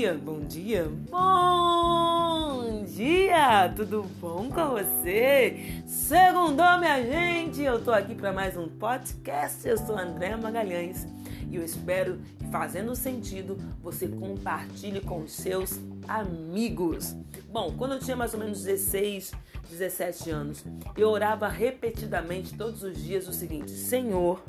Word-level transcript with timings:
dia, 0.00 0.14
bom 0.14 0.40
dia, 0.40 0.90
bom 1.10 2.84
dia! 2.86 3.70
Tudo 3.76 4.06
bom 4.18 4.48
com 4.48 4.70
você? 4.70 5.82
Segundou, 5.86 6.78
minha 6.78 7.02
gente! 7.02 7.60
Eu 7.60 7.84
tô 7.84 7.90
aqui 7.90 8.14
para 8.14 8.32
mais 8.32 8.56
um 8.56 8.66
podcast. 8.66 9.68
Eu 9.68 9.76
sou 9.76 9.98
André 9.98 10.34
Magalhães 10.36 11.06
e 11.50 11.56
eu 11.56 11.62
espero 11.62 12.18
que, 12.38 12.46
fazendo 12.46 12.96
sentido, 12.96 13.58
você 13.82 14.08
compartilhe 14.08 15.02
com 15.02 15.28
seus 15.28 15.78
amigos. 16.08 17.14
Bom, 17.52 17.74
quando 17.76 17.92
eu 17.92 17.98
tinha 17.98 18.16
mais 18.16 18.32
ou 18.32 18.40
menos 18.40 18.64
16, 18.64 19.32
17 19.68 20.30
anos, 20.30 20.64
eu 20.96 21.10
orava 21.10 21.46
repetidamente 21.46 22.56
todos 22.56 22.82
os 22.82 22.96
dias 22.96 23.28
o 23.28 23.34
seguinte: 23.34 23.70
Senhor, 23.70 24.42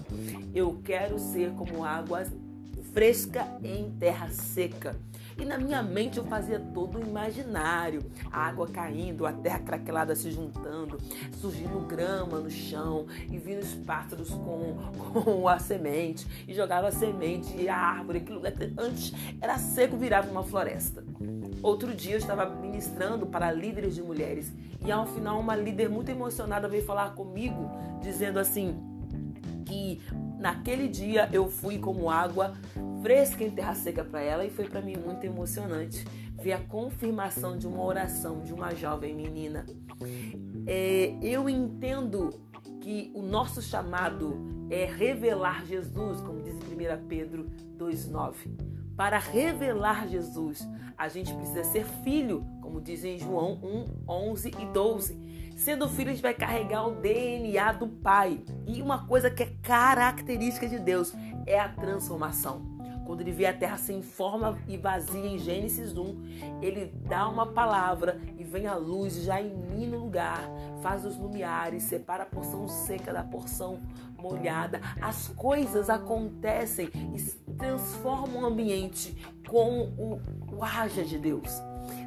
eu 0.56 0.80
quero 0.82 1.20
ser 1.20 1.52
como 1.56 1.84
águas 1.84 2.32
fresca 2.94 3.48
em 3.64 3.92
terra 4.00 4.30
seca. 4.30 4.96
E 5.38 5.46
na 5.46 5.58
minha 5.58 5.82
mente 5.82 6.18
eu 6.18 6.24
fazia 6.26 6.60
todo 6.60 6.98
o 6.98 7.02
imaginário: 7.02 8.04
a 8.32 8.48
água 8.48 8.68
caindo, 8.68 9.26
a 9.26 9.32
terra 9.32 9.60
craquelada 9.60 10.16
se 10.16 10.32
juntando, 10.32 10.98
surgindo 11.40 11.80
grama 11.82 12.40
no 12.40 12.50
chão 12.50 13.06
e 13.30 13.38
vindo 13.38 13.62
os 13.62 13.74
pássaros 13.74 14.30
com, 14.30 14.78
com 15.24 15.48
a 15.48 15.60
semente 15.60 16.28
e 16.48 16.54
jogava 16.54 16.88
a 16.88 16.92
semente 16.92 17.56
e 17.58 17.70
a 17.70 17.78
árvore, 17.78 18.20
aquele 18.20 18.36
lugar 18.36 18.52
que 18.52 18.74
antes 18.78 19.14
era 19.40 19.58
seco 19.58 19.98
virava 19.98 20.30
uma 20.30 20.44
floresta. 20.44 21.04
Outro 21.62 21.94
dia 21.94 22.14
eu 22.14 22.18
estava 22.18 22.50
ministrando 22.50 23.28
para 23.28 23.52
líderes 23.52 23.94
de 23.96 24.02
mulheres 24.02 24.52
e 24.84 24.92
ao 24.92 25.06
final 25.06 25.40
uma 25.40 25.56
líder 25.56 25.90
muito 25.90 26.10
emocionada 26.10 26.68
veio 26.68 26.84
falar 26.84 27.14
comigo 27.14 27.70
dizendo 28.02 28.40
assim 28.40 28.76
que 29.66 30.02
naquele 30.40 30.88
dia 30.88 31.30
eu 31.32 31.50
fui 31.50 31.78
como 31.78 32.10
água 32.10 32.54
fresca 33.02 33.44
em 33.44 33.52
terra 33.52 33.74
seca 33.74 34.04
para 34.04 34.22
ela 34.22 34.46
e 34.46 34.50
foi 34.50 34.66
para 34.66 34.82
mim 34.82 34.96
muito 34.96 35.24
emocionante 35.24 36.06
ver 36.42 36.54
a 36.54 36.60
confirmação 36.60 37.58
de 37.58 37.68
uma 37.68 37.84
oração 37.84 38.42
de 38.42 38.54
uma 38.54 38.74
jovem 38.74 39.14
menina. 39.14 39.66
É, 40.66 41.16
eu 41.22 41.50
entendo 41.50 42.30
que 42.82 43.12
o 43.14 43.22
nosso 43.22 43.62
chamado 43.62 44.68
é 44.70 44.86
revelar 44.86 45.66
Jesus, 45.66 46.20
como 46.22 46.42
diz 46.42 46.56
em 46.56 46.58
1 46.58 47.08
Pedro 47.08 47.50
2,9. 47.78 48.34
Para 48.96 49.20
revelar 49.20 50.08
Jesus, 50.08 50.68
a 50.98 51.08
gente 51.08 51.34
precisa 51.34 51.64
ser 51.64 51.86
filho, 52.04 52.46
como 52.62 52.82
diz 52.82 53.04
em 53.04 53.18
João 53.18 53.60
1, 53.64 54.04
11 54.08 54.52
e 54.60 54.66
12. 54.68 55.52
Sendo 55.56 55.88
filho, 55.88 56.10
a 56.10 56.14
gente 56.14 56.24
vai 56.24 56.34
carregar 56.34 56.88
o 56.88 56.96
DNA 56.96 57.72
do 57.74 57.88
Pai. 57.88 58.42
E 58.66 58.82
uma 58.82 59.06
coisa 59.06 59.30
que 59.30 59.44
é 59.44 59.54
característica 59.62 60.68
de 60.68 60.80
Deus 60.80 61.14
é 61.46 61.60
a 61.60 61.70
transformação. 61.70 62.71
Quando 63.12 63.20
ele 63.20 63.34
vê 63.34 63.46
a 63.46 63.54
terra 63.54 63.78
sem 63.78 64.02
forma 64.02 64.58
e 64.70 64.78
vazia 64.78 65.28
em 65.28 65.38
Gênesis 65.38 65.98
1, 65.98 66.62
ele 66.62 66.94
dá 67.10 67.28
uma 67.28 67.46
palavra 67.46 68.18
e 68.40 68.44
vem 68.46 68.68
a 68.68 68.76
luz, 68.76 69.16
já 69.24 69.42
ilumina 69.42 69.98
o 69.98 70.06
lugar, 70.06 70.50
faz 70.82 71.04
os 71.04 71.18
lumiares, 71.18 71.84
separa 71.84 72.24
a 72.24 72.26
porção 72.26 72.70
seca 72.70 73.12
da 73.12 73.22
porção 73.22 73.82
molhada. 74.18 74.80
As 75.02 75.28
coisas 75.28 75.90
acontecem 75.90 76.90
e 77.14 77.52
transformam 77.56 78.44
o 78.44 78.46
ambiente 78.46 79.14
com 79.46 79.90
o, 79.98 80.22
o 80.56 80.64
haja 80.64 81.04
de 81.04 81.18
Deus. 81.18 81.62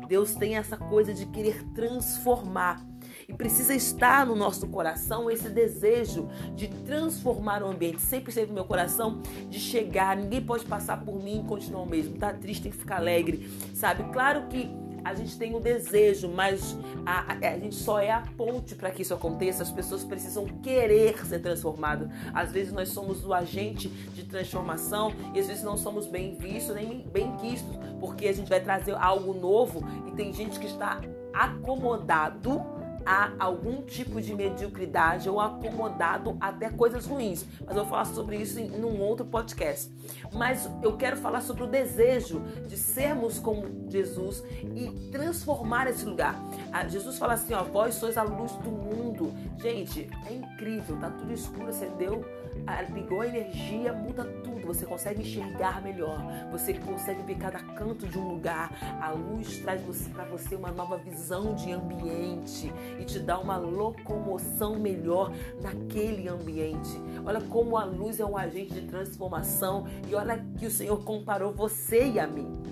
Deus 0.08 0.34
tem 0.34 0.56
essa 0.56 0.76
coisa 0.76 1.12
de 1.12 1.26
querer 1.26 1.64
transformar. 1.74 2.84
E 3.28 3.32
precisa 3.32 3.74
estar 3.74 4.26
no 4.26 4.36
nosso 4.36 4.66
coração 4.68 5.30
esse 5.30 5.48
desejo 5.48 6.28
de 6.54 6.68
transformar 6.68 7.62
o 7.62 7.66
ambiente. 7.66 8.02
Sempre 8.02 8.30
esteve 8.30 8.48
no 8.48 8.54
meu 8.54 8.64
coração 8.64 9.22
de 9.48 9.58
chegar. 9.58 10.16
Ninguém 10.16 10.42
pode 10.42 10.64
passar 10.64 11.02
por 11.04 11.22
mim 11.22 11.40
e 11.40 11.48
continuar 11.48 11.82
o 11.82 11.88
mesmo. 11.88 12.18
Tá 12.18 12.32
triste, 12.32 12.64
tem 12.64 12.72
que 12.72 12.78
ficar 12.78 12.96
alegre, 12.96 13.48
sabe? 13.74 14.04
Claro 14.12 14.46
que 14.48 14.68
a 15.04 15.14
gente 15.14 15.36
tem 15.36 15.54
o 15.54 15.60
desejo, 15.60 16.28
mas 16.28 16.76
a, 17.04 17.32
a, 17.32 17.48
a 17.52 17.58
gente 17.58 17.74
só 17.74 18.00
é 18.00 18.10
a 18.10 18.22
ponte 18.36 18.74
para 18.74 18.90
que 18.90 19.02
isso 19.02 19.12
aconteça. 19.12 19.62
As 19.62 19.70
pessoas 19.70 20.02
precisam 20.02 20.46
querer 20.62 21.24
ser 21.26 21.40
transformadas. 21.40 22.08
Às 22.32 22.50
vezes 22.50 22.72
nós 22.72 22.88
somos 22.88 23.24
o 23.24 23.34
agente 23.34 23.88
de 23.88 24.24
transformação 24.24 25.12
e 25.34 25.40
às 25.40 25.46
vezes 25.46 25.62
não 25.62 25.76
somos 25.76 26.06
bem 26.06 26.34
vistos 26.34 26.74
nem 26.74 27.06
bem 27.12 27.36
quistos, 27.36 27.76
porque 28.00 28.26
a 28.26 28.32
gente 28.32 28.48
vai 28.48 28.60
trazer 28.60 28.94
algo 28.94 29.34
novo 29.34 29.84
e 30.06 30.12
tem 30.12 30.32
gente 30.32 30.58
que 30.58 30.66
está 30.66 31.00
acomodado 31.32 32.73
a 33.04 33.32
algum 33.38 33.82
tipo 33.82 34.20
de 34.20 34.34
mediocridade 34.34 35.28
ou 35.28 35.40
acomodado 35.40 36.36
até 36.40 36.70
coisas 36.70 37.06
ruins. 37.06 37.44
Mas 37.60 37.76
eu 37.76 37.82
vou 37.82 37.90
falar 37.90 38.06
sobre 38.06 38.36
isso 38.36 38.58
em 38.58 38.84
um 38.84 39.00
outro 39.00 39.24
podcast. 39.26 39.90
Mas 40.32 40.68
eu 40.82 40.96
quero 40.96 41.16
falar 41.16 41.40
sobre 41.40 41.64
o 41.64 41.66
desejo 41.66 42.40
de 42.66 42.76
sermos 42.76 43.38
como 43.38 43.90
Jesus 43.90 44.42
e 44.74 45.10
transformar 45.10 45.88
esse 45.88 46.04
lugar. 46.04 46.34
Ah, 46.72 46.86
Jesus 46.86 47.18
fala 47.18 47.34
assim: 47.34 47.54
ó, 47.54 47.62
vós 47.62 47.94
sois 47.94 48.16
a 48.16 48.22
luz 48.22 48.52
do 48.56 48.70
mundo. 48.70 49.32
Gente, 49.58 50.08
é 50.26 50.32
incrível, 50.32 50.98
tá 50.98 51.10
tudo 51.10 51.32
escuro, 51.32 51.66
você 51.66 51.88
deu, 51.98 52.24
ah, 52.66 52.82
ligou 52.82 53.20
a 53.20 53.26
energia, 53.26 53.92
muda 53.92 54.24
tudo. 54.42 54.66
Você 54.66 54.86
consegue 54.86 55.22
enxergar 55.22 55.82
melhor, 55.82 56.20
você 56.50 56.74
consegue 56.74 57.22
ver 57.22 57.36
cada 57.36 57.58
canto 57.58 58.06
de 58.06 58.18
um 58.18 58.28
lugar. 58.28 58.70
A 59.00 59.10
luz 59.10 59.58
traz 59.58 59.82
para 60.08 60.24
você 60.24 60.54
uma 60.56 60.72
nova 60.72 60.96
visão 60.96 61.54
de 61.54 61.70
ambiente 61.72 62.72
e 62.98 63.04
te 63.04 63.18
dá 63.18 63.38
uma 63.38 63.56
locomoção 63.56 64.78
melhor 64.78 65.32
naquele 65.60 66.28
ambiente. 66.28 67.00
Olha 67.24 67.40
como 67.40 67.76
a 67.76 67.84
luz 67.84 68.20
é 68.20 68.24
um 68.24 68.36
agente 68.36 68.74
de 68.74 68.82
transformação 68.82 69.86
e 70.08 70.14
olha 70.14 70.44
que 70.58 70.66
o 70.66 70.70
Senhor 70.70 71.02
comparou 71.04 71.52
você 71.52 72.06
e 72.06 72.18
a 72.18 72.26
mim. 72.26 72.62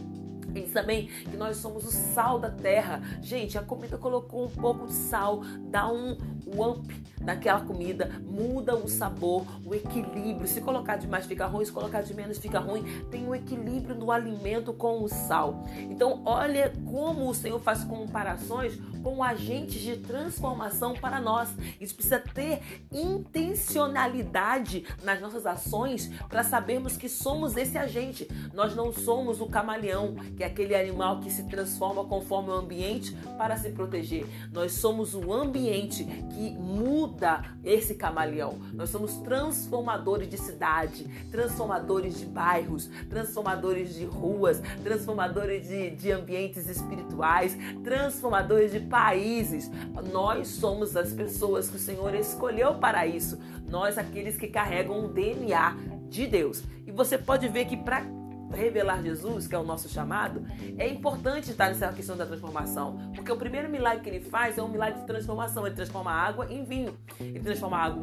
Ele 0.54 0.70
também 0.70 1.06
que 1.06 1.36
nós 1.36 1.56
somos 1.56 1.84
o 1.84 1.90
sal 1.90 2.38
da 2.38 2.50
terra. 2.50 3.00
Gente, 3.20 3.56
a 3.56 3.62
comida 3.62 3.96
colocou 3.96 4.44
um 4.44 4.50
pouco 4.50 4.86
de 4.86 4.92
sal, 4.92 5.40
dá 5.70 5.90
um 5.90 6.16
up 6.46 7.02
naquela 7.20 7.60
comida, 7.60 8.10
muda 8.22 8.74
o 8.74 8.88
sabor, 8.88 9.46
o 9.64 9.74
equilíbrio. 9.74 10.46
Se 10.46 10.60
colocar 10.60 10.96
demais 10.96 11.26
fica 11.26 11.46
ruim, 11.46 11.64
se 11.64 11.72
colocar 11.72 12.02
de 12.02 12.14
menos 12.14 12.38
fica 12.38 12.58
ruim. 12.58 12.84
Tem 13.10 13.26
um 13.26 13.34
equilíbrio 13.34 13.94
no 13.94 14.10
alimento 14.10 14.72
com 14.72 15.02
o 15.02 15.08
sal. 15.08 15.64
Então, 15.78 16.22
olha 16.24 16.72
como 16.90 17.28
o 17.28 17.34
Senhor 17.34 17.60
faz 17.60 17.84
comparações 17.84 18.78
com 19.02 19.22
agentes 19.22 19.80
de 19.80 19.96
transformação 19.96 20.94
para 20.94 21.20
nós. 21.20 21.50
Isso 21.80 21.94
precisa 21.94 22.18
ter 22.18 22.60
intencionalidade 22.90 24.84
nas 25.02 25.20
nossas 25.20 25.46
ações 25.46 26.08
para 26.28 26.44
sabermos 26.44 26.96
que 26.96 27.08
somos 27.08 27.56
esse 27.56 27.76
agente. 27.76 28.28
Nós 28.52 28.74
não 28.74 28.92
somos 28.92 29.40
o 29.40 29.46
camaleão, 29.46 30.14
que 30.36 30.42
é 30.42 30.46
aquele 30.46 30.74
animal 30.74 31.20
que 31.20 31.30
se 31.30 31.44
transforma 31.44 32.04
conforme 32.04 32.50
o 32.50 32.54
ambiente 32.54 33.14
para 33.36 33.56
se 33.56 33.70
proteger. 33.70 34.26
Nós 34.52 34.72
somos 34.72 35.14
o 35.14 35.32
ambiente 35.32 36.04
que 36.04 36.50
muda 36.52 37.42
esse 37.64 37.94
camaleão. 37.94 38.58
Nós 38.72 38.90
somos 38.90 39.16
transformadores 39.18 40.28
de 40.28 40.38
cidade, 40.38 41.04
transformadores 41.30 42.18
de 42.18 42.26
bairros, 42.26 42.88
transformadores 43.08 43.94
de 43.94 44.04
ruas, 44.04 44.60
transformadores 44.82 45.66
de, 45.66 45.90
de 45.90 46.12
ambientes 46.12 46.68
espirituais, 46.68 47.56
transformadores 47.82 48.72
de 48.72 48.80
países. 48.92 49.70
Nós 50.12 50.48
somos 50.48 50.94
as 50.94 51.14
pessoas 51.14 51.70
que 51.70 51.76
o 51.76 51.80
Senhor 51.80 52.14
escolheu 52.14 52.74
para 52.74 53.06
isso. 53.06 53.40
Nós, 53.66 53.96
aqueles 53.96 54.36
que 54.36 54.46
carregam 54.46 55.06
o 55.06 55.08
DNA 55.08 55.74
de 56.10 56.26
Deus. 56.26 56.62
E 56.86 56.92
você 56.92 57.16
pode 57.16 57.48
ver 57.48 57.64
que 57.64 57.76
para 57.76 58.04
revelar 58.52 59.02
Jesus, 59.02 59.46
que 59.46 59.54
é 59.54 59.58
o 59.58 59.64
nosso 59.64 59.88
chamado, 59.88 60.44
é 60.78 60.88
importante 60.88 61.50
estar 61.50 61.68
nessa 61.68 61.92
questão 61.92 62.16
da 62.16 62.26
transformação. 62.26 63.12
Porque 63.14 63.30
o 63.30 63.36
primeiro 63.36 63.68
milagre 63.68 64.02
que 64.02 64.08
ele 64.08 64.20
faz 64.20 64.58
é 64.58 64.62
um 64.62 64.68
milagre 64.68 65.00
de 65.00 65.06
transformação. 65.06 65.66
Ele 65.66 65.74
transforma 65.74 66.10
água 66.10 66.46
em 66.50 66.64
vinho. 66.64 66.96
Ele 67.20 67.40
transforma 67.40 67.78
algo, 67.78 68.02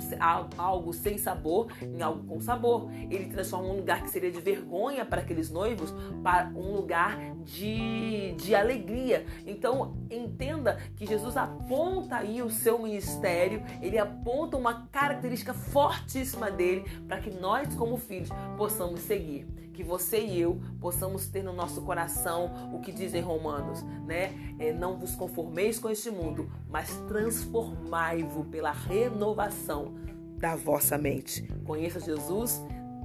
algo 0.58 0.94
sem 0.94 1.18
sabor 1.18 1.68
em 1.82 2.02
algo 2.02 2.26
com 2.26 2.40
sabor. 2.40 2.90
Ele 3.10 3.26
transforma 3.26 3.68
um 3.68 3.78
lugar 3.78 4.04
que 4.04 4.10
seria 4.10 4.32
de 4.32 4.40
vergonha 4.40 5.06
para 5.06 5.22
aqueles 5.22 5.50
noivos 5.50 5.94
para 6.24 6.52
um 6.56 6.76
lugar 6.76 7.18
de, 7.44 8.34
de 8.34 8.56
alegria. 8.56 9.26
Então, 9.46 9.98
entenda 10.10 10.78
que 10.96 11.06
Jesus 11.06 11.38
aponta 11.38 12.18
aí 12.18 12.42
o 12.42 12.50
seu 12.50 12.80
ministério, 12.80 13.64
ele 13.82 13.98
aponta 13.98 14.58
uma 14.58 14.88
característica 14.88 15.54
fortíssima 15.54 16.52
dele 16.52 16.86
para 17.08 17.20
que 17.20 17.30
nós, 17.32 17.74
como 17.76 17.98
filhos, 17.98 18.30
possamos 18.58 19.02
seguir 19.02 19.48
que 19.80 19.84
você 19.84 20.20
eu 20.40 20.62
possamos 20.80 21.28
ter 21.28 21.44
no 21.44 21.54
nosso 21.54 21.82
coração 21.82 22.72
o 22.74 22.80
que 22.80 22.92
dizem 22.92 23.22
Romanos, 23.22 23.84
né? 24.06 24.34
É, 24.58 24.72
não 24.74 24.98
vos 24.98 25.16
conformeis 25.16 25.80
com 25.80 25.90
este 25.90 26.10
mundo, 26.10 26.50
mas 26.70 26.90
transformai-vos 27.08 28.48
pela 28.48 28.72
renovação 28.72 29.96
da 30.38 30.56
vossa 30.56 30.98
mente. 30.98 31.44
Conheça 31.66 32.00
Jesus, 32.00 32.62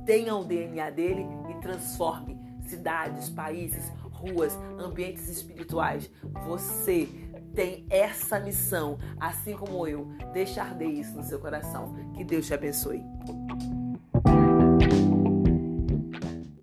tenha 0.07 0.35
o 0.35 0.45
DNA 0.45 0.91
dele 0.91 1.27
e 1.51 1.61
transforme 1.61 2.39
cidades, 2.67 3.29
países, 3.29 3.91
ruas, 4.11 4.57
ambientes 4.79 5.29
espirituais. 5.29 6.11
Você 6.47 7.09
tem 7.55 7.87
essa 7.89 8.41
missão, 8.41 8.99
assim 9.21 9.57
como 9.57 9.87
eu, 9.87 10.07
deixar 10.33 10.75
de 10.75 10.85
isso 10.85 11.15
no 11.15 11.23
seu 11.23 11.39
coração. 11.39 11.95
Que 12.15 12.25
Deus 12.25 12.47
te 12.47 12.55
abençoe. 12.55 13.03